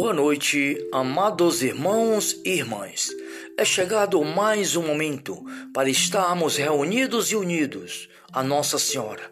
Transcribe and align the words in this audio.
Boa 0.00 0.14
noite, 0.14 0.78
amados 0.92 1.60
irmãos 1.60 2.40
e 2.44 2.50
irmãs. 2.50 3.08
É 3.56 3.64
chegado 3.64 4.24
mais 4.24 4.76
um 4.76 4.86
momento 4.86 5.44
para 5.74 5.90
estarmos 5.90 6.56
reunidos 6.56 7.32
e 7.32 7.34
unidos 7.34 8.08
a 8.32 8.40
Nossa 8.40 8.78
Senhora, 8.78 9.28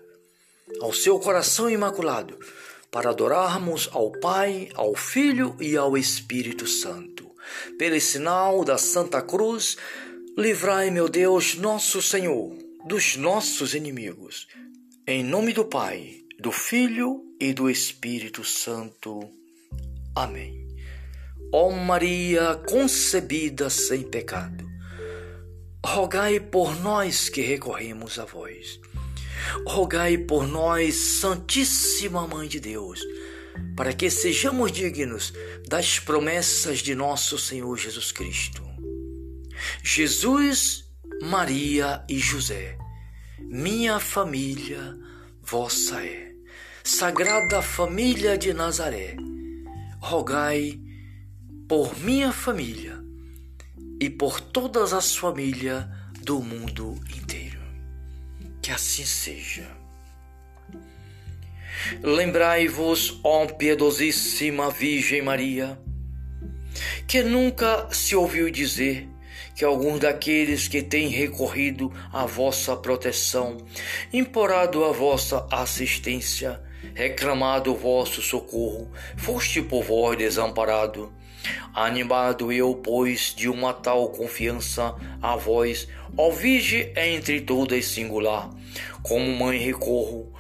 ao 0.81 0.93
seu 0.93 1.21
coração 1.21 1.71
imaculado, 1.71 2.37
para 2.91 3.11
adorarmos 3.11 3.89
ao 3.93 4.11
Pai, 4.11 4.69
ao 4.75 4.97
Filho 4.97 5.57
e 5.61 5.77
ao 5.77 5.97
Espírito 5.97 6.67
Santo. 6.67 7.31
Pelo 7.79 8.01
sinal 8.01 8.65
da 8.65 8.77
Santa 8.77 9.23
Cruz, 9.23 9.77
livrai, 10.37 10.91
meu 10.91 11.09
Deus, 11.09 11.55
nosso 11.55 12.03
Senhor, 12.03 12.53
dos 12.85 13.17
nossos 13.17 13.73
inimigos. 13.73 14.49
Em 15.07 15.23
nome 15.23 15.53
do 15.53 15.65
Pai, 15.65 16.25
do 16.41 16.51
Filho 16.51 17.23
e 17.39 17.53
do 17.53 17.71
Espírito 17.71 18.43
Santo. 18.43 19.31
Amém. 20.17 20.67
Ó 21.53 21.71
Maria 21.71 22.55
concebida 22.67 23.69
sem 23.69 24.03
pecado, 24.03 24.67
rogai 25.85 26.41
por 26.41 26.75
nós 26.81 27.29
que 27.29 27.43
recorremos 27.43 28.19
a 28.19 28.25
vós. 28.25 28.81
Rogai 29.67 30.17
por 30.17 30.49
nós, 30.49 30.95
Santíssima 31.21 32.27
Mãe 32.27 32.49
de 32.49 32.59
Deus, 32.59 33.01
para 33.77 33.93
que 33.93 34.09
sejamos 34.09 34.73
dignos 34.73 35.35
das 35.69 35.99
promessas 35.99 36.79
de 36.79 36.95
nosso 36.95 37.39
Senhor 37.39 37.77
Jesus 37.77 38.11
Cristo. 38.11 38.63
Jesus, 39.85 40.87
Maria 41.23 42.03
e 42.09 42.19
José, 42.19 42.79
minha 43.39 44.01
família 44.01 44.97
vossa 45.43 46.03
é. 46.03 46.33
Sagrada 46.83 47.61
Família 47.61 48.39
de 48.39 48.55
Nazaré, 48.55 49.17
rogai 50.07 50.79
por 51.69 51.99
minha 51.99 52.31
família 52.31 52.97
e 54.01 54.09
por 54.09 54.41
todas 54.41 54.93
as 54.93 55.17
famílias 55.17 55.85
do 56.23 56.41
mundo 56.41 56.95
inteiro. 57.17 57.59
Que 58.63 58.71
assim 58.71 59.05
seja. 59.05 59.69
Lembrai-vos, 62.05 63.19
ó 63.25 63.47
piedosíssima 63.47 64.71
Virgem 64.71 65.23
Maria, 65.23 65.77
que 67.09 67.25
nunca 67.25 67.89
se 67.91 68.15
ouviu 68.15 68.49
dizer 68.49 69.09
que 69.57 69.65
algum 69.65 69.99
daqueles 69.99 70.69
que 70.69 70.83
têm 70.83 71.09
recorrido 71.09 71.93
à 72.13 72.25
vossa 72.27 72.77
proteção, 72.77 73.57
implorado 74.13 74.85
a 74.85 74.93
vossa 74.93 75.45
assistência, 75.51 76.63
reclamado 76.95 77.75
vosso 77.75 78.23
socorro, 78.23 78.91
foste 79.17 79.63
por 79.63 79.83
vós 79.83 80.17
desamparado. 80.17 81.13
Animado 81.75 82.51
eu, 82.51 82.75
pois, 82.75 83.35
de 83.35 83.49
uma 83.49 83.73
tal 83.73 84.09
confiança 84.09 84.95
a 85.21 85.37
vós, 85.37 85.89
ó 86.17 86.31
Virgem 86.31 86.93
entre 86.97 87.41
todas 87.41 87.85
singular, 87.85 88.51
como 89.03 89.37
mãe 89.37 89.59
recorro, 89.59 90.33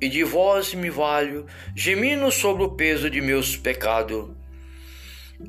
e 0.00 0.08
de 0.08 0.24
vós 0.24 0.74
me 0.74 0.90
valho, 0.90 1.46
gemindo 1.76 2.30
sobre 2.32 2.64
o 2.64 2.70
peso 2.70 3.08
de 3.08 3.20
meus 3.20 3.56
pecados, 3.56 4.30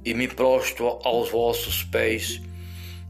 e 0.05 0.13
me 0.13 0.27
prostro 0.27 0.99
aos 1.03 1.29
vossos 1.31 1.83
pés. 1.83 2.41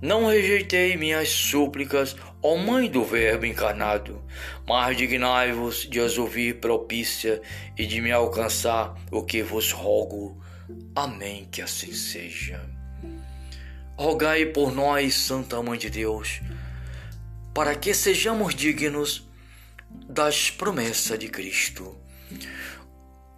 Não 0.01 0.27
rejeitei 0.27 0.95
minhas 0.95 1.29
súplicas, 1.29 2.15
ó 2.43 2.57
Mãe 2.57 2.89
do 2.89 3.03
Verbo 3.03 3.45
encarnado, 3.45 4.21
mas 4.67 4.97
dignai-vos 4.97 5.89
de 5.89 5.99
as 5.99 6.17
ouvir 6.17 6.59
propícia 6.59 7.41
e 7.77 7.85
de 7.85 8.01
me 8.01 8.11
alcançar 8.11 8.95
o 9.09 9.23
que 9.23 9.41
vos 9.41 9.71
rogo. 9.71 10.39
Amém, 10.95 11.47
que 11.49 11.61
assim 11.61 11.93
seja. 11.93 12.61
Rogai 13.97 14.45
por 14.45 14.73
nós, 14.73 15.15
Santa 15.15 15.61
Mãe 15.63 15.79
de 15.79 15.89
Deus, 15.89 16.41
para 17.53 17.75
que 17.75 17.93
sejamos 17.93 18.53
dignos 18.53 19.27
das 20.09 20.51
promessas 20.51 21.17
de 21.17 21.29
Cristo. 21.29 21.95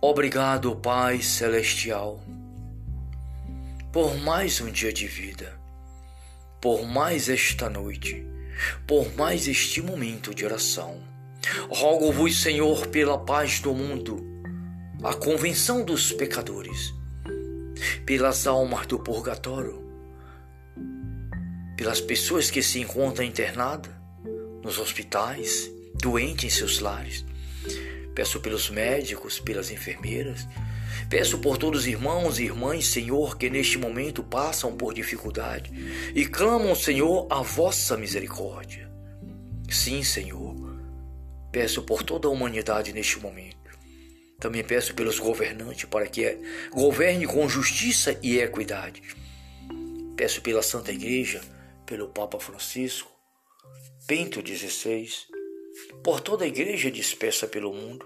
Obrigado, 0.02 0.76
Pai 0.76 1.22
Celestial, 1.22 2.20
por 3.92 4.18
mais 4.18 4.60
um 4.60 4.72
dia 4.72 4.92
de 4.92 5.08
vida 5.08 5.66
por 6.66 6.84
mais 6.84 7.30
esta 7.30 7.70
noite, 7.70 8.26
por 8.88 9.16
mais 9.16 9.48
este 9.48 9.82
momento 9.82 10.34
de 10.34 10.46
oração. 10.46 11.02
Rogo-vos, 11.70 12.42
Senhor, 12.42 12.88
pela 12.88 13.18
paz 13.18 13.60
do 13.60 13.74
mundo, 13.74 14.24
a 15.04 15.14
convenção 15.14 15.84
dos 15.84 16.12
pecadores, 16.12 16.94
pelas 18.06 18.48
almas 18.48 18.88
do 18.88 18.98
purgatório, 18.98 19.84
pelas 21.78 22.02
pessoas 22.02 22.50
que 22.50 22.64
se 22.64 22.80
encontram 22.80 23.26
internadas 23.26 23.92
nos 24.64 24.80
hospitais, 24.80 25.70
doentes 25.94 26.46
em 26.46 26.50
seus 26.50 26.80
lares. 26.80 27.26
Peço 28.16 28.40
pelos 28.40 28.70
médicos, 28.70 29.40
pelas 29.40 29.70
enfermeiras, 29.70 30.48
Peço 31.10 31.38
por 31.40 31.58
todos 31.58 31.82
os 31.82 31.88
irmãos 31.88 32.40
e 32.40 32.44
irmãs, 32.44 32.88
Senhor, 32.88 33.38
que 33.38 33.50
neste 33.50 33.78
momento 33.78 34.24
passam 34.24 34.76
por 34.76 34.94
dificuldade 34.94 35.72
e 36.16 36.26
clamam, 36.26 36.74
Senhor, 36.76 37.28
a 37.30 37.42
vossa 37.42 37.96
misericórdia. 37.96 38.90
Sim, 39.70 40.04
Senhor, 40.04 40.56
peço 41.52 41.84
por 41.84 42.04
toda 42.04 42.28
a 42.28 42.32
humanidade 42.32 42.94
neste 42.94 43.20
momento. 43.20 43.56
Também 44.40 44.64
peço 44.64 44.94
pelos 44.94 45.20
governantes 45.20 45.86
para 45.86 46.08
que 46.08 46.38
governe 46.72 47.26
com 47.26 47.48
justiça 47.48 48.18
e 48.22 48.40
equidade. 48.40 49.02
Peço 50.16 50.42
pela 50.42 50.62
Santa 50.62 50.92
Igreja, 50.92 51.42
pelo 51.86 52.10
Papa 52.10 52.40
Francisco, 52.40 53.12
Bento 54.08 54.42
XVI, 54.46 55.08
por 56.04 56.20
toda 56.20 56.46
a 56.46 56.48
igreja 56.48 56.92
dispersa 56.92 57.48
pelo 57.48 57.74
mundo 57.74 58.06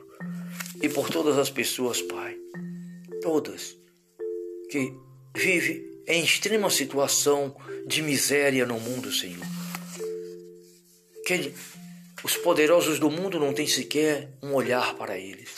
e 0.82 0.88
por 0.88 1.10
todas 1.10 1.38
as 1.38 1.50
pessoas, 1.50 2.02
Pai 2.02 2.40
todas, 3.22 3.78
que 4.70 4.94
vive 5.36 6.04
em 6.08 6.24
extrema 6.24 6.70
situação 6.70 7.56
de 7.86 8.02
miséria 8.02 8.66
no 8.66 8.80
mundo, 8.80 9.12
Senhor. 9.12 9.46
Que 11.26 11.54
os 12.24 12.36
poderosos 12.38 13.00
do 13.00 13.10
mundo 13.10 13.40
não 13.40 13.54
têm 13.54 13.68
sequer 13.68 14.34
um 14.42 14.54
olhar 14.54 14.96
para 14.96 15.18
eles. 15.18 15.50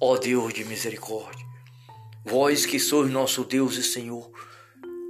Ó 0.00 0.16
Deus 0.16 0.52
de 0.52 0.64
misericórdia, 0.64 1.46
vós 2.24 2.66
que 2.66 2.78
sois 2.78 3.10
nosso 3.10 3.44
Deus 3.44 3.76
e 3.76 3.82
Senhor, 3.82 4.30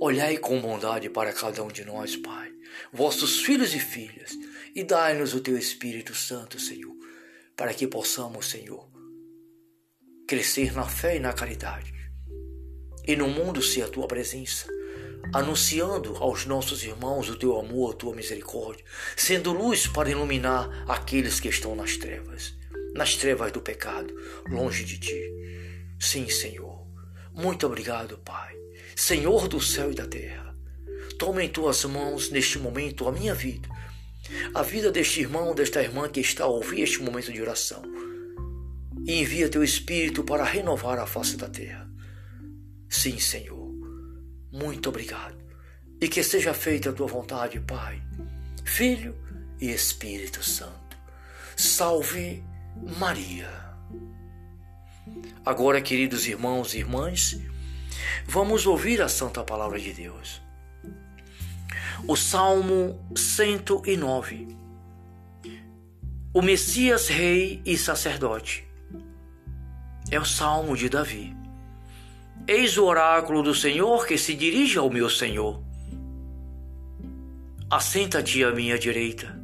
olhai 0.01 0.37
com 0.37 0.61
bondade 0.61 1.09
para 1.09 1.33
cada 1.33 1.63
um 1.63 1.69
de 1.69 1.85
nós, 1.85 2.17
Pai, 2.17 2.53
vossos 2.93 3.41
filhos 3.41 3.75
e 3.75 3.79
filhas, 3.79 4.33
e 4.75 4.85
dai-nos 4.85 5.35
o 5.35 5.41
teu 5.41 5.57
Espírito 5.57 6.15
Santo, 6.15 6.59
Senhor, 6.59 6.95
para 7.57 7.73
que 7.73 7.87
possamos, 7.87 8.49
Senhor, 8.51 8.92
crescer 10.33 10.73
na 10.73 10.87
fé 10.87 11.17
e 11.17 11.21
na 11.21 11.31
caridade. 11.35 11.93
E 13.07 13.15
no 13.15 13.29
mundo 13.29 13.61
ser 13.61 13.83
a 13.83 13.89
tua 13.89 14.09
presença, 14.09 14.67
anunciando 15.31 16.17
aos 16.17 16.47
nossos 16.47 16.83
irmãos 16.83 17.29
o 17.29 17.37
teu 17.37 17.59
amor, 17.59 17.93
a 17.93 17.97
tua 17.97 18.15
misericórdia, 18.15 18.83
sendo 19.15 19.53
luz 19.53 19.87
para 19.87 20.09
iluminar 20.09 20.87
aqueles 20.89 21.39
que 21.39 21.49
estão 21.49 21.77
nas 21.77 21.99
trevas, 21.99 22.55
nas 22.95 23.15
trevas 23.15 23.53
do 23.53 23.61
pecado, 23.61 24.15
longe 24.49 24.85
de 24.85 24.99
ti. 24.99 25.35
Sim, 26.01 26.27
Senhor. 26.31 26.81
Muito 27.35 27.67
obrigado, 27.67 28.17
Pai, 28.25 28.57
Senhor 28.97 29.47
do 29.49 29.61
céu 29.61 29.93
e 29.93 29.95
da 29.95 30.07
terra. 30.07 30.57
Toma 31.19 31.45
em 31.45 31.49
tuas 31.51 31.85
mãos 31.85 32.31
neste 32.31 32.59
momento 32.59 33.07
a 33.07 33.13
minha 33.13 33.35
vida, 33.35 33.69
a 34.55 34.63
vida 34.63 34.91
deste 34.91 35.21
irmão, 35.21 35.55
desta 35.55 35.83
irmã 35.83 36.09
que 36.09 36.21
está 36.21 36.45
a 36.45 36.49
ouvir 36.49 36.81
este 36.81 37.03
momento 37.03 37.31
de 37.31 37.43
oração 37.43 37.83
e 39.05 39.21
envia 39.21 39.49
teu 39.49 39.63
Espírito 39.63 40.23
para 40.23 40.45
renovar 40.45 40.99
a 40.99 41.07
face 41.07 41.37
da 41.37 41.49
terra. 41.49 41.89
Sim, 42.89 43.19
Senhor, 43.19 43.71
muito 44.53 44.89
obrigado. 44.89 45.37
E 46.01 46.09
que 46.09 46.23
seja 46.23 46.53
feita 46.53 46.91
a 46.91 46.93
tua 46.93 47.07
vontade, 47.07 47.61
Pai, 47.61 48.03
Filho 48.65 49.17
e 49.61 49.71
Espírito 49.71 50.43
Santo. 50.43 50.97
Salve 51.57 52.43
Maria. 52.99 53.51
Agora, 55.45 55.81
queridos 55.81 56.27
irmãos 56.27 56.75
e 56.75 56.79
irmãs, 56.79 57.41
vamos 58.27 58.67
ouvir 58.67 59.01
a 59.03 59.09
santa 59.09 59.43
palavra 59.43 59.79
de 59.79 59.93
Deus. 59.93 60.41
O 62.07 62.17
Salmo 62.17 63.01
109. 63.17 64.49
O 66.35 66.43
Messias, 66.43 67.09
Rei 67.09 67.61
e 67.65 67.77
Sacerdote 67.77 68.72
é 70.13 70.21
o 70.21 70.27
salmo 70.27 70.77
de 70.77 70.91
Davi. 70.91 71.35
Eis 72.47 72.77
o 72.77 72.85
oráculo 72.85 73.43
do 73.43 73.55
Senhor 73.55 74.07
que 74.07 74.19
se 74.19 74.35
dirige 74.35 74.77
ao 74.77 74.91
meu 74.91 75.09
Senhor. 75.09 75.65
Assenta-te 77.71 78.45
à 78.45 78.53
minha 78.53 78.79
direita, 78.79 79.41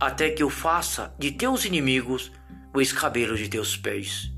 até 0.00 0.30
que 0.30 0.42
eu 0.42 0.48
faça 0.48 1.14
de 1.18 1.32
teus 1.32 1.66
inimigos 1.66 2.32
o 2.72 2.80
escabelo 2.80 3.36
de 3.36 3.46
teus 3.46 3.76
pés. 3.76 4.32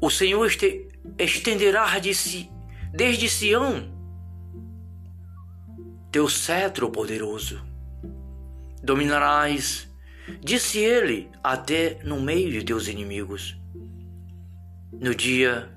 O 0.00 0.08
Senhor 0.08 0.46
este... 0.46 0.88
estenderá 1.18 1.98
de 1.98 2.14
si, 2.14 2.48
desde 2.92 3.28
Sião 3.28 3.90
teu 6.12 6.28
cetro 6.28 6.88
poderoso. 6.88 7.60
Dominarás, 8.80 9.88
disse 10.40 10.78
ele, 10.78 11.30
até 11.42 11.98
no 12.04 12.20
meio 12.20 12.50
de 12.50 12.64
teus 12.64 12.88
inimigos. 12.88 13.56
No 14.92 15.14
dia 15.14 15.70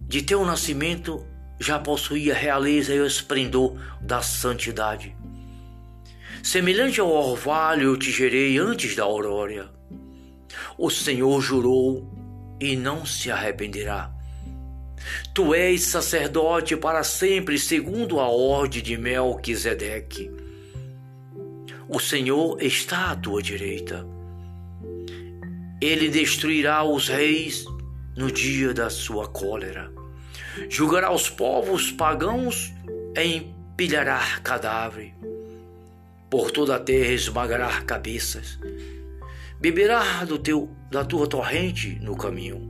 de 0.00 0.22
teu 0.22 0.44
nascimento 0.44 1.26
já 1.60 1.78
possuía 1.78 2.34
realeza 2.34 2.94
e 2.94 3.00
o 3.00 3.06
esplendor 3.06 3.76
da 4.00 4.22
santidade. 4.22 5.16
Semelhante 6.42 7.00
ao 7.00 7.10
orvalho 7.10 7.90
eu 7.90 7.96
te 7.96 8.10
gerei 8.10 8.58
antes 8.58 8.94
da 8.94 9.02
aurora. 9.02 9.70
O 10.76 10.88
Senhor 10.88 11.40
jurou 11.40 12.08
e 12.60 12.76
não 12.76 13.04
se 13.04 13.30
arrependerá. 13.30 14.12
Tu 15.34 15.54
és 15.54 15.82
sacerdote 15.82 16.76
para 16.76 17.02
sempre, 17.02 17.58
segundo 17.58 18.20
a 18.20 18.28
ordem 18.28 18.82
de 18.82 18.96
Melquisedeque. 18.96 20.30
O 21.90 21.98
Senhor 21.98 22.62
está 22.62 23.12
à 23.12 23.16
tua 23.16 23.42
direita. 23.42 24.06
Ele 25.80 26.10
destruirá 26.10 26.84
os 26.84 27.08
reis 27.08 27.64
no 28.14 28.30
dia 28.30 28.74
da 28.74 28.90
sua 28.90 29.26
cólera. 29.26 29.90
Julgará 30.68 31.10
os 31.10 31.30
povos 31.30 31.90
pagãos 31.90 32.74
e 33.16 33.36
empilhará 33.36 34.20
cadáver. 34.44 35.14
Por 36.28 36.50
toda 36.50 36.76
a 36.76 36.78
terra 36.78 37.12
esmagará 37.12 37.80
cabeças. 37.80 38.58
Beberá 39.58 40.26
do 40.26 40.38
teu, 40.38 40.68
da 40.90 41.06
tua 41.06 41.26
torrente 41.26 41.98
no 42.02 42.14
caminho. 42.14 42.60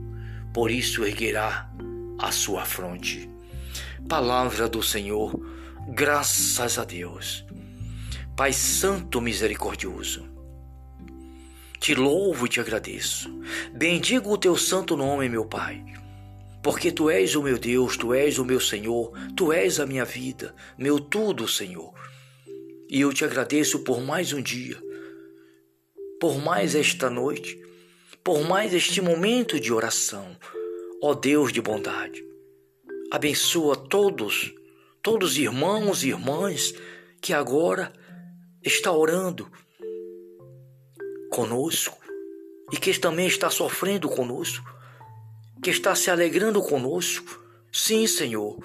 Por 0.53 0.71
isso 0.71 1.03
erguerá 1.03 1.69
a 2.17 2.31
sua 2.31 2.63
fronte. 2.63 3.29
Palavra 4.07 4.69
do 4.69 4.81
Senhor, 4.81 5.37
graças 5.89 6.79
a 6.79 6.85
Deus. 6.85 7.48
Pai 8.39 8.53
Santo 8.53 9.19
Misericordioso, 9.19 10.25
te 11.77 11.93
louvo 11.93 12.45
e 12.45 12.49
te 12.49 12.61
agradeço. 12.61 13.29
Bendigo 13.73 14.31
o 14.31 14.37
teu 14.37 14.55
santo 14.55 14.95
nome, 14.95 15.27
meu 15.27 15.43
Pai, 15.43 15.83
porque 16.63 16.89
tu 16.89 17.09
és 17.09 17.35
o 17.35 17.43
meu 17.43 17.57
Deus, 17.57 17.97
tu 17.97 18.13
és 18.13 18.39
o 18.39 18.45
meu 18.45 18.61
Senhor, 18.61 19.11
tu 19.35 19.51
és 19.51 19.77
a 19.77 19.85
minha 19.85 20.05
vida, 20.05 20.55
meu 20.77 21.01
tudo, 21.01 21.49
Senhor. 21.49 21.93
E 22.89 23.01
eu 23.01 23.11
te 23.11 23.25
agradeço 23.25 23.79
por 23.79 23.99
mais 23.99 24.31
um 24.31 24.41
dia, 24.41 24.81
por 26.17 26.41
mais 26.41 26.75
esta 26.75 27.09
noite, 27.09 27.61
por 28.23 28.47
mais 28.47 28.73
este 28.73 29.01
momento 29.01 29.59
de 29.59 29.73
oração. 29.73 30.37
Ó 31.03 31.13
Deus 31.13 31.51
de 31.51 31.59
bondade, 31.61 32.23
abençoa 33.11 33.75
todos, 33.75 34.55
todos 35.03 35.37
irmãos 35.37 36.05
e 36.05 36.07
irmãs 36.07 36.73
que 37.19 37.33
agora 37.33 37.91
está 38.63 38.91
orando 38.91 39.49
conosco 41.29 41.97
e 42.71 42.77
que 42.77 42.97
também 42.99 43.27
está 43.27 43.49
sofrendo 43.49 44.09
conosco, 44.09 44.65
que 45.63 45.69
está 45.69 45.95
se 45.95 46.09
alegrando 46.09 46.61
conosco. 46.61 47.43
Sim, 47.71 48.05
Senhor, 48.07 48.57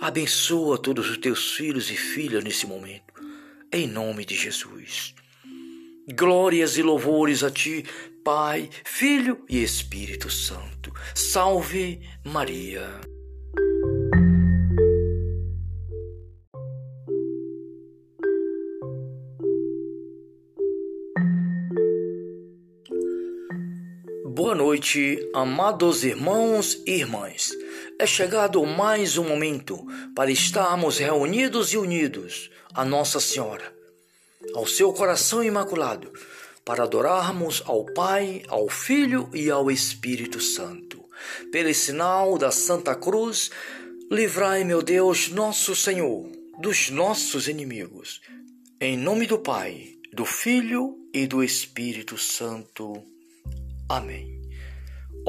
abençoa 0.00 0.78
todos 0.78 1.10
os 1.10 1.18
teus 1.18 1.52
filhos 1.52 1.90
e 1.90 1.96
filhas 1.96 2.42
nesse 2.42 2.66
momento, 2.66 3.14
em 3.72 3.86
nome 3.86 4.24
de 4.24 4.34
Jesus. 4.34 5.14
Glórias 6.14 6.76
e 6.78 6.82
louvores 6.82 7.42
a 7.42 7.50
ti, 7.50 7.84
Pai, 8.24 8.70
Filho 8.84 9.44
e 9.48 9.62
Espírito 9.62 10.30
Santo. 10.30 10.92
Salve 11.14 12.00
Maria. 12.24 13.15
Boa 24.46 24.54
noite, 24.54 25.28
amados 25.34 26.04
irmãos 26.04 26.80
e 26.86 26.92
irmãs. 26.92 27.50
É 27.98 28.06
chegado 28.06 28.64
mais 28.64 29.18
um 29.18 29.26
momento 29.26 29.84
para 30.14 30.30
estarmos 30.30 30.98
reunidos 30.98 31.72
e 31.72 31.76
unidos 31.76 32.48
a 32.72 32.84
Nossa 32.84 33.18
Senhora, 33.18 33.74
ao 34.54 34.64
seu 34.64 34.92
coração 34.92 35.42
imaculado, 35.42 36.12
para 36.64 36.84
adorarmos 36.84 37.60
ao 37.66 37.84
Pai, 37.86 38.44
ao 38.46 38.68
Filho 38.68 39.28
e 39.34 39.50
ao 39.50 39.68
Espírito 39.68 40.40
Santo. 40.40 41.04
Pelo 41.50 41.74
sinal 41.74 42.38
da 42.38 42.52
Santa 42.52 42.94
Cruz, 42.94 43.50
livrai, 44.08 44.62
meu 44.62 44.80
Deus, 44.80 45.28
nosso 45.28 45.74
Senhor, 45.74 46.30
dos 46.60 46.88
nossos 46.88 47.48
inimigos. 47.48 48.20
Em 48.80 48.96
nome 48.96 49.26
do 49.26 49.40
Pai, 49.40 49.96
do 50.12 50.24
Filho 50.24 50.96
e 51.12 51.26
do 51.26 51.42
Espírito 51.42 52.16
Santo. 52.16 53.02
Amém. 53.88 54.35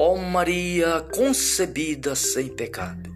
Ó 0.00 0.16
Maria 0.16 1.00
concebida 1.12 2.14
sem 2.14 2.46
pecado, 2.46 3.12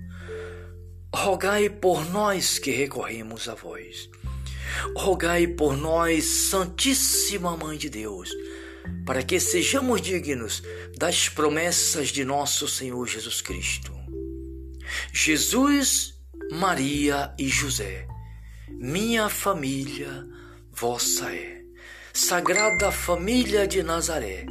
rogai 1.14 1.70
por 1.70 2.11
nós 2.11 2.58
que 2.58 2.73
recorremos 2.73 3.49
a 3.49 3.55
vós. 3.55 4.11
Rogai 4.96 5.46
por 5.46 5.76
nós, 5.76 6.25
Santíssima 6.25 7.56
Mãe 7.56 7.79
de 7.79 7.88
Deus, 7.88 8.31
para 9.06 9.23
que 9.23 9.38
sejamos 9.38 10.00
dignos 10.00 10.61
das 10.99 11.29
promessas 11.29 12.08
de 12.08 12.25
nosso 12.25 12.67
Senhor 12.67 13.06
Jesus 13.06 13.40
Cristo. 13.40 13.93
Jesus, 15.12 16.19
Maria 16.50 17.32
e 17.38 17.49
José, 17.49 18.08
minha 18.69 19.29
família 19.29 20.26
vossa 20.73 21.32
é. 21.32 21.62
Sagrada 22.12 22.90
Família 22.90 23.69
de 23.69 23.84
Nazaré, 23.84 24.44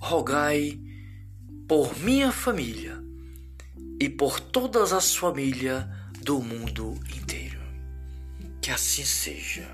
rogai 0.00 0.81
por 1.68 1.98
minha 1.98 2.32
família 2.32 2.98
e 4.00 4.08
por 4.08 4.40
todas 4.40 4.92
as 4.92 5.14
famílias 5.14 5.84
do 6.20 6.40
mundo 6.40 6.98
inteiro. 7.16 7.60
Que 8.60 8.70
assim 8.70 9.04
seja. 9.04 9.68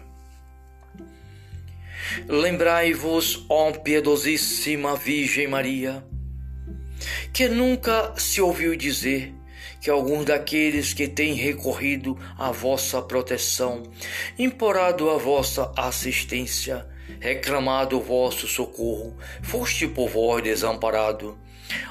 Lembrai-vos, 2.27 3.45
ó 3.49 3.73
piedosíssima 3.73 4.97
Virgem 4.97 5.49
Maria, 5.49 6.05
que 7.33 7.49
nunca 7.49 8.15
se 8.17 8.41
ouviu 8.41 8.77
dizer 8.77 9.35
que 9.81 9.91
alguns 9.91 10.25
daqueles 10.25 10.93
que 10.93 11.07
têm 11.07 11.35
recorrido 11.35 12.19
à 12.37 12.51
vossa 12.51 13.01
proteção, 13.01 13.83
implorado 14.39 15.11
a 15.11 15.17
vossa 15.17 15.73
assistência, 15.77 16.87
reclamado 17.21 17.99
o 17.99 18.03
vosso 18.03 18.47
socorro, 18.47 19.17
foste 19.43 19.87
por 19.87 20.09
vós 20.09 20.43
desamparado. 20.43 21.39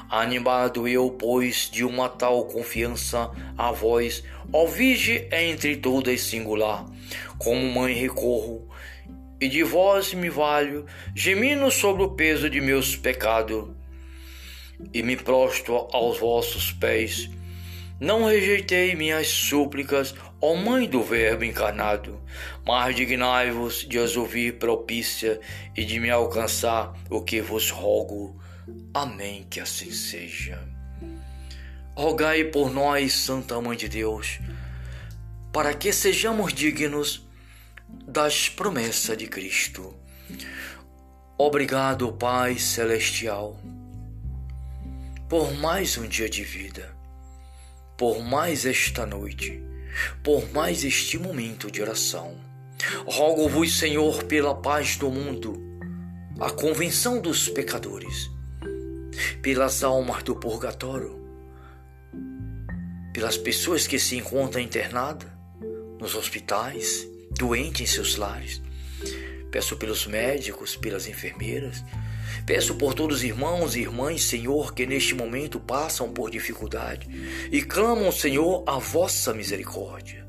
Animado 0.08 0.88
eu, 0.88 1.10
pois, 1.10 1.68
de 1.70 1.84
uma 1.84 2.08
tal 2.08 2.44
confiança 2.46 3.30
a 3.56 3.70
vós, 3.72 4.24
ó 4.52 4.66
Virgem 4.66 5.28
entre 5.30 5.76
todas 5.76 6.20
singular, 6.20 6.84
como 7.38 7.70
mãe 7.70 7.94
recorro, 7.94 8.68
e 9.40 9.48
de 9.48 9.62
vós 9.62 10.14
me 10.14 10.28
valho, 10.28 10.86
gemindo 11.14 11.70
sobre 11.70 12.02
o 12.02 12.10
peso 12.10 12.50
de 12.50 12.60
meus 12.60 12.96
pecados, 12.96 13.68
e 14.92 15.02
me 15.02 15.16
prostro 15.16 15.88
aos 15.92 16.18
vossos 16.18 16.72
pés. 16.72 17.30
Não 18.00 18.24
rejeitei 18.24 18.94
minhas 18.94 19.26
súplicas, 19.26 20.14
Ó 20.40 20.54
Mãe 20.54 20.86
do 20.86 21.02
Verbo 21.02 21.42
encarnado, 21.42 22.20
mas 22.64 22.94
dignai-vos 22.94 23.80
de 23.80 23.98
as 23.98 24.16
ouvir 24.16 24.56
propícia 24.56 25.40
e 25.76 25.84
de 25.84 25.98
me 25.98 26.10
alcançar 26.10 26.94
o 27.10 27.20
que 27.20 27.40
vos 27.40 27.70
rogo. 27.70 28.40
Amém, 28.94 29.46
que 29.50 29.60
assim 29.60 29.90
seja. 29.90 30.66
Rogai 31.96 32.44
por 32.44 32.70
nós, 32.70 33.12
Santa 33.12 33.60
Mãe 33.60 33.76
de 33.76 33.88
Deus, 33.88 34.38
para 35.52 35.74
que 35.74 35.92
sejamos 35.92 36.52
dignos 36.52 37.26
das 38.06 38.48
promessas 38.48 39.16
de 39.16 39.26
Cristo. 39.26 39.94
Obrigado, 41.36 42.12
Pai 42.12 42.58
Celestial, 42.58 43.60
por 45.28 45.52
mais 45.54 45.96
um 45.96 46.06
dia 46.06 46.28
de 46.28 46.44
vida, 46.44 46.94
por 47.96 48.22
mais 48.22 48.66
esta 48.66 49.06
noite 49.06 49.68
por 50.22 50.50
mais 50.52 50.84
este 50.84 51.18
momento 51.18 51.70
de 51.70 51.82
oração. 51.82 52.36
Rogo-vos, 53.06 53.78
Senhor, 53.78 54.24
pela 54.24 54.54
paz 54.54 54.96
do 54.96 55.10
mundo, 55.10 55.60
a 56.40 56.50
convenção 56.50 57.20
dos 57.20 57.48
pecadores, 57.48 58.30
pelas 59.42 59.82
almas 59.82 60.22
do 60.22 60.34
purgatório, 60.36 61.18
pelas 63.12 63.36
pessoas 63.36 63.86
que 63.86 63.98
se 63.98 64.16
encontram 64.16 64.62
internadas 64.62 65.28
nos 66.00 66.14
hospitais, 66.14 67.08
doentes 67.38 67.80
em 67.80 67.86
seus 67.86 68.16
lares. 68.16 68.62
Peço 69.50 69.76
pelos 69.76 70.06
médicos, 70.06 70.76
pelas 70.76 71.06
enfermeiras, 71.06 71.82
Peço 72.46 72.74
por 72.76 72.94
todos 72.94 73.18
os 73.18 73.24
irmãos 73.24 73.76
e 73.76 73.80
irmãs, 73.80 74.22
Senhor, 74.22 74.74
que 74.74 74.86
neste 74.86 75.14
momento 75.14 75.60
passam 75.60 76.10
por 76.12 76.30
dificuldade 76.30 77.06
e 77.50 77.62
clamam, 77.62 78.10
Senhor, 78.10 78.64
a 78.66 78.78
vossa 78.78 79.34
misericórdia. 79.34 80.26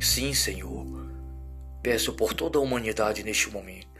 Sim, 0.00 0.34
Senhor. 0.34 0.86
Peço 1.82 2.12
por 2.12 2.32
toda 2.32 2.58
a 2.58 2.62
humanidade 2.62 3.24
neste 3.24 3.50
momento. 3.50 3.91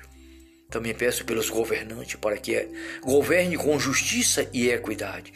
Também 0.73 0.95
peço 0.95 1.27
pelos 1.27 1.51
governantes 1.51 2.17
para 2.17 2.39
que 2.39 2.67
governe 3.03 3.59
com 3.59 3.79
justiça 3.79 4.49
e 4.55 4.71
equidade. 4.71 5.31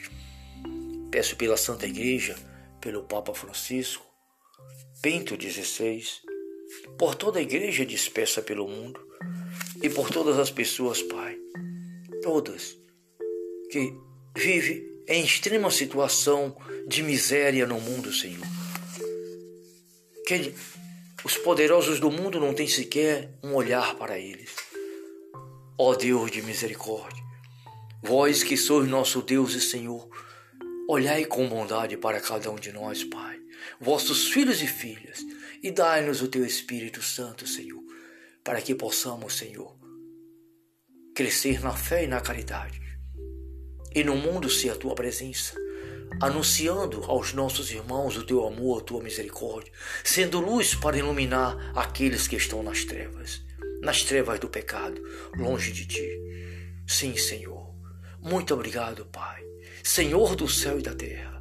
Peço 1.10 1.36
pela 1.36 1.58
Santa 1.58 1.86
Igreja, 1.86 2.34
pelo 2.80 3.04
Papa 3.04 3.34
Francisco, 3.34 4.02
Bento 5.02 5.36
XVI, 5.38 6.02
por 6.98 7.14
toda 7.14 7.38
a 7.38 7.42
igreja 7.42 7.84
dispersa 7.84 8.40
pelo 8.40 8.66
mundo 8.66 8.98
e 9.82 9.90
por 9.90 10.10
todas 10.10 10.38
as 10.38 10.50
pessoas, 10.50 11.02
Pai, 11.02 11.36
todas 12.22 12.78
que 13.70 13.92
vivem 14.34 14.84
em 15.06 15.22
extrema 15.22 15.70
situação 15.70 16.56
de 16.88 17.02
miséria 17.02 17.66
no 17.66 17.78
mundo, 17.78 18.10
Senhor. 18.10 18.46
Que 20.26 20.54
os 21.22 21.36
poderosos 21.36 22.00
do 22.00 22.10
mundo 22.10 22.40
não 22.40 22.54
têm 22.54 22.66
sequer 22.66 23.30
um 23.44 23.54
olhar 23.54 23.96
para 23.96 24.18
eles. 24.18 24.65
Ó 25.78 25.94
Deus 25.94 26.30
de 26.30 26.40
misericórdia, 26.40 27.22
vós 28.02 28.42
que 28.42 28.56
sois 28.56 28.88
nosso 28.88 29.20
Deus 29.20 29.52
e 29.52 29.60
Senhor, 29.60 30.08
olhai 30.88 31.26
com 31.26 31.46
bondade 31.46 31.98
para 31.98 32.18
cada 32.18 32.50
um 32.50 32.56
de 32.56 32.72
nós, 32.72 33.04
Pai, 33.04 33.38
vossos 33.78 34.28
filhos 34.28 34.62
e 34.62 34.66
filhas, 34.66 35.18
e 35.62 35.70
dai-nos 35.70 36.22
o 36.22 36.28
teu 36.28 36.46
Espírito 36.46 37.02
Santo, 37.02 37.46
Senhor, 37.46 37.82
para 38.42 38.62
que 38.62 38.74
possamos, 38.74 39.34
Senhor, 39.36 39.76
crescer 41.14 41.60
na 41.60 41.72
fé 41.72 42.04
e 42.04 42.06
na 42.06 42.22
caridade. 42.22 42.80
E 43.94 44.02
no 44.02 44.16
mundo 44.16 44.48
ser 44.48 44.70
a 44.70 44.76
tua 44.76 44.94
presença, 44.94 45.54
anunciando 46.22 47.04
aos 47.04 47.34
nossos 47.34 47.70
irmãos 47.70 48.16
o 48.16 48.24
teu 48.24 48.46
amor, 48.46 48.80
a 48.80 48.84
tua 48.84 49.02
misericórdia, 49.02 49.70
sendo 50.02 50.40
luz 50.40 50.74
para 50.74 50.96
iluminar 50.96 51.72
aqueles 51.76 52.26
que 52.26 52.36
estão 52.36 52.62
nas 52.62 52.82
trevas, 52.86 53.44
nas 53.86 54.02
trevas 54.02 54.40
do 54.40 54.48
pecado, 54.48 55.00
longe 55.36 55.70
de 55.70 55.86
ti. 55.86 56.20
Sim, 56.88 57.16
Senhor. 57.16 57.72
Muito 58.20 58.52
obrigado, 58.52 59.06
Pai, 59.06 59.40
Senhor 59.84 60.34
do 60.34 60.48
céu 60.48 60.80
e 60.80 60.82
da 60.82 60.92
terra. 60.92 61.40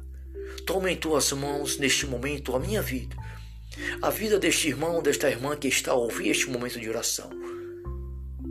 Toma 0.64 0.92
em 0.92 0.96
tuas 0.96 1.32
mãos 1.32 1.76
neste 1.76 2.06
momento 2.06 2.54
a 2.54 2.60
minha 2.60 2.80
vida, 2.80 3.16
a 4.00 4.10
vida 4.10 4.38
deste 4.38 4.68
irmão, 4.68 5.02
desta 5.02 5.28
irmã 5.28 5.56
que 5.56 5.66
está 5.66 5.90
a 5.90 5.96
ouvir 5.96 6.28
este 6.28 6.48
momento 6.48 6.78
de 6.78 6.88
oração 6.88 7.28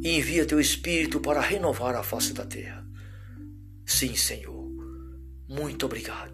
e 0.04 0.18
envia 0.18 0.46
teu 0.46 0.60
Espírito 0.60 1.22
para 1.22 1.40
renovar 1.40 1.96
a 1.96 2.04
face 2.04 2.34
da 2.34 2.46
terra. 2.46 2.86
Sim, 3.86 4.14
Senhor, 4.14 4.70
muito 5.48 5.86
obrigado. 5.86 6.34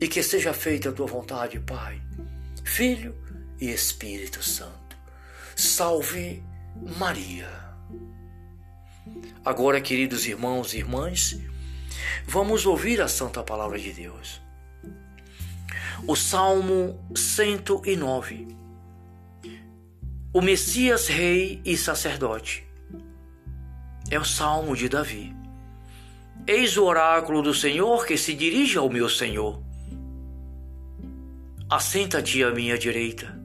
E 0.00 0.08
que 0.08 0.20
seja 0.20 0.52
feita 0.52 0.88
a 0.88 0.92
tua 0.92 1.06
vontade, 1.06 1.60
Pai, 1.60 2.02
Filho 2.64 3.14
e 3.60 3.70
Espírito 3.70 4.42
Santo. 4.42 4.96
Salve 5.54 6.42
Maria. 6.98 7.48
Agora, 9.44 9.80
queridos 9.80 10.26
irmãos 10.26 10.74
e 10.74 10.78
irmãs, 10.78 11.40
vamos 12.26 12.66
ouvir 12.66 13.00
a 13.00 13.08
Santa 13.08 13.42
Palavra 13.42 13.78
de 13.78 13.92
Deus. 13.92 14.40
O 16.06 16.14
Salmo 16.14 16.98
109. 17.14 18.48
O 20.32 20.40
Messias, 20.40 21.08
Rei 21.08 21.60
e 21.64 21.76
Sacerdote 21.76 22.68
é 24.10 24.18
o 24.18 24.24
salmo 24.24 24.74
de 24.74 24.88
Davi. 24.88 25.34
Eis 26.46 26.76
o 26.76 26.84
oráculo 26.84 27.42
do 27.42 27.52
Senhor 27.52 28.06
que 28.06 28.16
se 28.16 28.34
dirige 28.34 28.78
ao 28.78 28.88
meu 28.88 29.08
Senhor. 29.08 29.62
Assenta-te 31.68 32.42
à 32.42 32.50
minha 32.50 32.78
direita, 32.78 33.38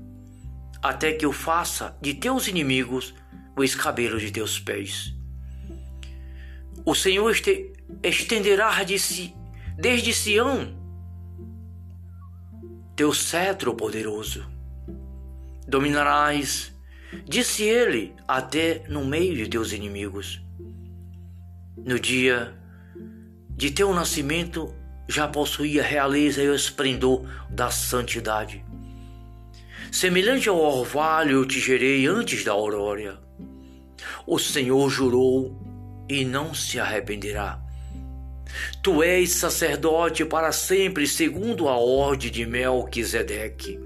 até 0.84 1.14
que 1.14 1.26
eu 1.26 1.32
faça 1.32 1.98
de 2.02 2.14
teus 2.14 2.48
inimigos 2.50 3.16
o 3.56 3.64
escabelo 3.64 4.20
de 4.20 4.30
teus 4.30 4.60
pés. 4.60 5.16
O 6.86 6.94
Senhor 6.94 7.32
este, 7.32 7.72
estenderá 8.04 8.84
de 8.84 9.00
si, 9.00 9.34
desde 9.78 10.14
Sião 10.14 10.78
teu 12.96 13.14
cetro 13.14 13.74
poderoso. 13.74 14.46
Dominarás, 15.66 16.76
disse 17.26 17.64
ele, 17.64 18.14
até 18.28 18.84
no 18.90 19.06
meio 19.06 19.36
de 19.36 19.48
teus 19.48 19.72
inimigos. 19.72 20.44
No 21.78 21.98
dia 22.00 22.54
de 23.50 23.72
teu 23.72 23.94
nascimento 23.94 24.76
já 25.08 25.28
possuía 25.28 25.82
a 25.82 25.86
realeza 25.86 26.44
e 26.44 26.50
o 26.50 26.56
esplendor 26.56 27.26
da 27.50 27.72
santidade. 27.72 28.64
Semelhante 29.94 30.50
ao 30.50 30.58
orvalho 30.58 31.38
eu 31.38 31.46
te 31.46 31.60
gerei 31.60 32.08
antes 32.08 32.44
da 32.44 32.52
aurora. 32.52 33.22
O 34.26 34.40
Senhor 34.40 34.90
jurou 34.90 35.56
e 36.10 36.26
não 36.26 36.52
se 36.52 36.80
arrependerá. 36.80 37.62
Tu 38.82 39.04
és 39.04 39.30
sacerdote 39.30 40.26
para 40.26 40.52
sempre, 40.52 41.06
segundo 41.06 41.70
a 41.70 41.78
ordem 41.78 42.32
de 42.32 42.44
Melquisedeque. 42.44 43.80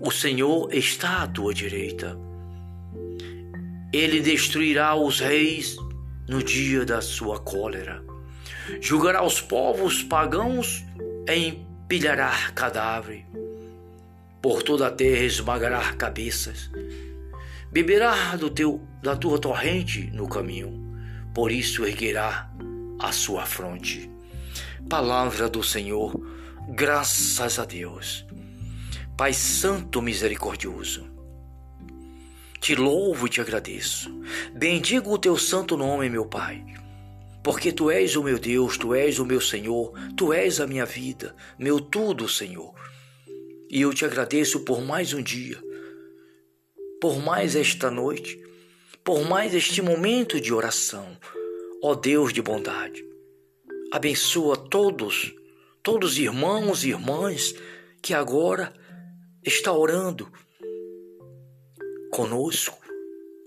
O 0.00 0.10
Senhor 0.10 0.72
está 0.72 1.24
à 1.24 1.26
tua 1.26 1.52
direita. 1.52 2.18
Ele 3.92 4.20
destruirá 4.20 4.96
os 4.96 5.20
reis 5.20 5.76
no 6.26 6.42
dia 6.42 6.82
da 6.86 7.02
sua 7.02 7.38
cólera. 7.38 8.02
Julgará 8.80 9.22
os 9.22 9.38
povos 9.38 10.02
pagãos 10.02 10.82
e 11.28 11.48
empilhará 11.48 12.32
cadáver. 12.54 13.26
Por 14.46 14.62
toda 14.62 14.86
a 14.86 14.90
terra 14.92 15.24
esmagará 15.24 15.92
cabeças. 15.94 16.70
Beberá 17.72 18.36
do 18.36 18.48
teu, 18.48 18.80
da 19.02 19.16
tua 19.16 19.40
torrente 19.40 20.08
no 20.12 20.28
caminho. 20.28 20.72
Por 21.34 21.50
isso 21.50 21.84
erguerá 21.84 22.48
a 23.00 23.10
sua 23.10 23.44
fronte. 23.44 24.08
Palavra 24.88 25.48
do 25.48 25.64
Senhor, 25.64 26.14
graças 26.68 27.58
a 27.58 27.64
Deus. 27.64 28.24
Pai 29.16 29.32
Santo 29.32 30.00
Misericordioso 30.00 31.10
te 32.60 32.76
louvo 32.76 33.26
e 33.26 33.30
te 33.30 33.40
agradeço. 33.40 34.16
Bendigo 34.54 35.12
o 35.12 35.18
teu 35.18 35.36
santo 35.36 35.76
nome, 35.76 36.08
meu 36.08 36.24
Pai. 36.24 36.64
Porque 37.42 37.72
tu 37.72 37.90
és 37.90 38.14
o 38.14 38.22
meu 38.22 38.38
Deus, 38.38 38.78
tu 38.78 38.94
és 38.94 39.18
o 39.18 39.26
meu 39.26 39.40
Senhor, 39.40 39.92
tu 40.16 40.32
és 40.32 40.60
a 40.60 40.68
minha 40.68 40.86
vida, 40.86 41.34
meu 41.58 41.80
tudo, 41.80 42.28
Senhor. 42.28 42.85
E 43.68 43.80
eu 43.80 43.92
te 43.92 44.04
agradeço 44.04 44.60
por 44.60 44.80
mais 44.80 45.12
um 45.12 45.22
dia, 45.22 45.62
por 47.00 47.18
mais 47.18 47.56
esta 47.56 47.90
noite, 47.90 48.40
por 49.02 49.28
mais 49.28 49.54
este 49.54 49.82
momento 49.82 50.40
de 50.40 50.52
oração. 50.52 51.16
Ó 51.82 51.94
Deus 51.94 52.32
de 52.32 52.40
bondade, 52.40 53.04
abençoa 53.92 54.56
todos, 54.56 55.34
todos 55.82 56.12
os 56.12 56.18
irmãos 56.18 56.84
e 56.84 56.90
irmãs 56.90 57.54
que 58.00 58.14
agora 58.14 58.72
está 59.44 59.72
orando 59.72 60.30
conosco 62.10 62.78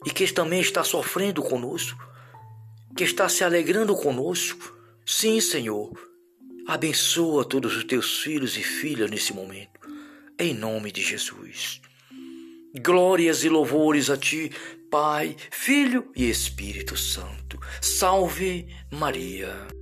e 0.06 0.10
que 0.10 0.32
também 0.32 0.62
está 0.62 0.84
sofrendo 0.84 1.42
conosco, 1.42 2.00
que 2.96 3.04
está 3.04 3.28
se 3.28 3.44
alegrando 3.44 3.96
conosco. 3.96 4.78
Sim, 5.06 5.42
Senhor, 5.42 5.92
abençoa 6.68 7.44
todos 7.44 7.76
os 7.76 7.84
teus 7.84 8.20
filhos 8.20 8.56
e 8.58 8.64
filhas 8.64 9.10
nesse 9.10 9.34
momento, 9.34 9.79
em 10.40 10.54
nome 10.54 10.92
de 10.92 11.02
Jesus. 11.02 11.82
Glórias 12.82 13.44
e 13.44 13.50
louvores 13.50 14.10
a 14.10 14.18
ti, 14.18 14.52
Pai, 14.90 15.36
Filho 15.52 16.10
e 16.16 16.30
Espírito 16.30 16.96
Santo. 16.96 17.60
Salve 17.82 18.68
Maria. 18.92 19.79